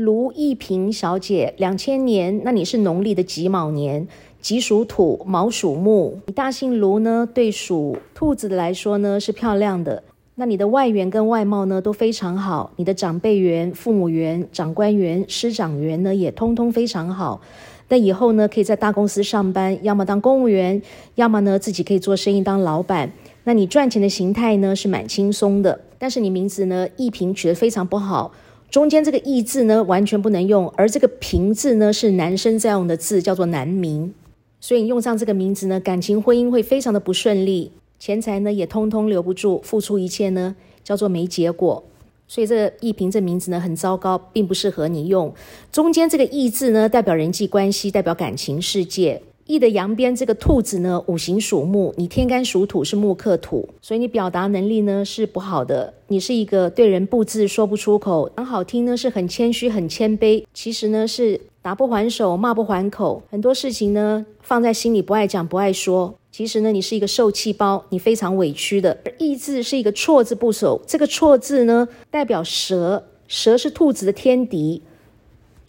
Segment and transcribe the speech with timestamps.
[0.00, 4.08] 卢一平小姐，两千年，那你是农历的己卯年，
[4.40, 6.18] 己属土，卯属木。
[6.26, 10.02] 你大姓卢呢，对属兔子的来说呢是漂亮的。
[10.36, 17.42] 那你的外缘跟外貌呢都非常好，你的长辈缘、父母缘、长官缘、师长缘呢也通通非常好。
[17.90, 20.80] 那以后呢可以在大公司上班，要么当公务员，
[21.16, 23.12] 要么呢自己可以做生意当老板。
[23.44, 28.32] 那你赚钱的形态呢是蛮轻松的，但是你名字呢一平取得非常不好。
[28.70, 34.14] 中间这个“义”字呢，完全不能用，而这个“平”字呢，是男生在用的字，叫做男名，
[34.60, 41.82] 所以你用上这个名字呢，感情婚姻会非常的不顺利，钱财呢也通通留不住，付出一切呢，叫做没结果。
[42.28, 45.34] 所以这个“义平”这名字呢，很糟糕，并不适合你用。
[45.72, 49.20] 中间这个“义”字呢，代表人际关系，代表感情世界。
[49.50, 55.92] 义的阳边这个兔子呢，五行属木，你天干属土，是木克土，所以你表达能力呢是不好的。
[56.06, 66.14] 你是一个对人不字说不出口，讲好听呢是很谦虚很谦卑，其实呢是打不还手，骂不还口，很多事情呢放在心里不爱讲不爱说。
[66.30, 68.96] 其实呢你是一个受气包，你非常委屈的。
[69.18, 74.80] 义字是一个错字部首，这个错字呢代表蛇，蛇是兔子的天敌。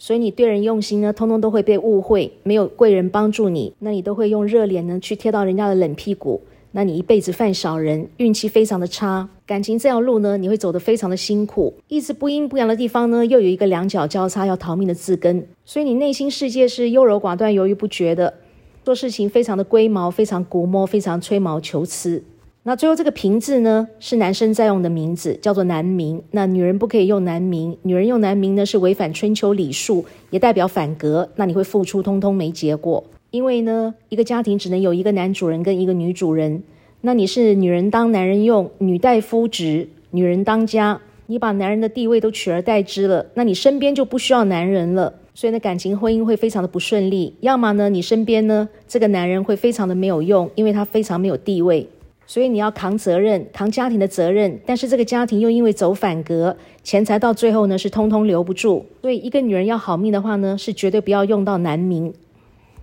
[0.04, 18.34] 所以你对人用心呢，通通都会被误会，没有贵人帮助你，那你都会用热脸呢去贴到人家的冷屁股，那你一辈子犯小人，运气非常的差，感情这条路呢，你会走得非常的辛苦，一直不阴不阳的地方呢，又有一个两脚交叉要逃命的字根，所以你内心世界是优柔寡断、犹豫不决的，
[18.82, 22.24] 做事情非常的龟毛，非常古摸，非常吹毛求疵。
[22.64, 26.22] 那最后这个平字呢，是男生在用的名字，叫做男名。
[26.30, 31.28] 那女人不可以用男名，女人用男名呢是违反春秋礼数，也代表反格。
[31.34, 36.62] 那你会付出通通没结果，因为呢，一个家庭只能有一个男主人跟一个女主人。
[37.00, 45.12] 那你是女人当男人用，女代夫职，女人当家，你把男人的地位都取而代之了，那你身边就不需要男人了。
[45.34, 47.34] 所以呢，感情婚姻会非常的不顺利。
[47.40, 51.88] 要么呢，你身边呢这个男人会非常的没有用，因为他非常没有地位。
[52.32, 58.86] 所以你要扛责任，扛家庭的责任，但是这个家庭又因为走反格，钱财到最后呢是通通留不住。
[59.02, 62.10] 所以一个女人要好命的话呢，是绝对不要用到男名，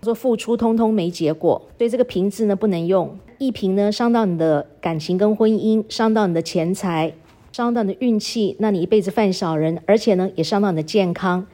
[0.04, 1.60] 说付出通通没结果。
[1.80, 7.12] 所以这个瓶字呢不能用，一瓶呢伤到你的感情跟婚姻，伤到你的钱财，
[7.52, 11.48] 伤到你的运气，那你一辈子犯小人，而且呢也伤到你的健康。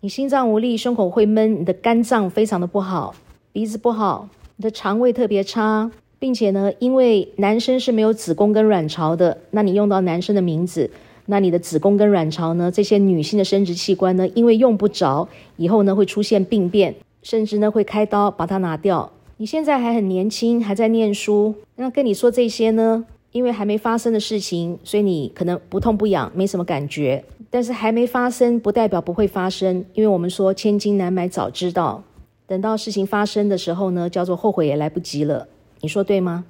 [0.00, 3.14] 你心脏无力，胸口会闷，你的肝脏非常的不好，
[3.52, 5.90] 鼻子不好，你的肠胃特别差。
[6.18, 10.90] 并且呢，因为男生是没有子宫跟卵巢的，那你用到男生的名字，
[11.26, 19.10] 那你的子宫跟卵巢呢，这些女性的生殖器官呢，因为用不着，以后呢会出现病变，甚至呢会开刀把它拿掉。
[19.36, 27.22] 你现在还很年轻，还在念书，那跟你说这些呢，因为还没发生的事情，所以你可能不痛不痒，没什么感觉。
[27.50, 32.02] 但是还没发生，不代表不会发生，因为我们说千金难买早知道，
[32.46, 35.46] 等到事情发生的时候呢，叫做后悔也来不及了。
[35.80, 36.46] 你说对吗？